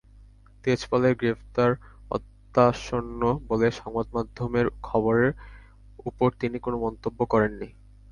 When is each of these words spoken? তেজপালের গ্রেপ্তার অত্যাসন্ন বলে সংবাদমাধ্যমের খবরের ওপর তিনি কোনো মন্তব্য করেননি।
তেজপালের 0.63 1.13
গ্রেপ্তার 1.15 1.71
অত্যাসন্ন 2.11 3.21
বলে 3.47 3.67
সংবাদমাধ্যমের 3.71 4.67
খবরের 4.83 5.31
ওপর 6.05 6.27
তিনি 6.39 6.57
কোনো 6.59 6.77
মন্তব্য 6.77 7.19
করেননি। 7.25 7.69